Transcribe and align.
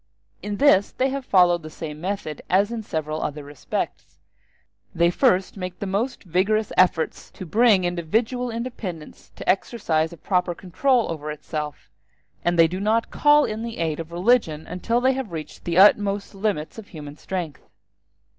In 0.41 0.57
this 0.57 0.91
they 0.93 1.09
have 1.09 1.27
followed 1.27 1.61
the 1.61 1.69
same 1.69 2.01
method 2.01 2.41
as 2.49 2.71
in 2.71 2.81
several 2.81 3.21
other 3.21 3.43
respects; 3.43 4.17
they 4.95 5.11
first 5.11 5.57
make 5.57 5.77
the 5.77 5.85
most 5.85 6.23
vigorous 6.23 6.71
efforts 6.75 7.29
to 7.29 7.45
bring 7.45 7.83
individual 7.83 8.49
independence 8.49 9.29
to 9.35 9.47
exercise 9.47 10.11
a 10.11 10.17
proper 10.17 10.55
control 10.55 11.11
over 11.11 11.29
itself, 11.29 11.91
and 12.43 12.57
they 12.57 12.67
do 12.67 12.79
not 12.79 13.11
call 13.11 13.45
in 13.45 13.61
the 13.61 13.77
aid 13.77 13.99
of 13.99 14.11
religion 14.11 14.65
until 14.65 15.01
they 15.01 15.13
have 15.13 15.31
reached 15.31 15.65
the 15.65 15.77
utmost 15.77 16.33
limits 16.33 16.79
of 16.79 16.87
human 16.87 17.15
strength. 17.15 17.61